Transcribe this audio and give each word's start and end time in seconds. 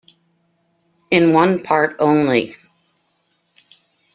In 1.11 1.31
one 1.31 1.61
part 1.61 1.95
only. 1.99 2.55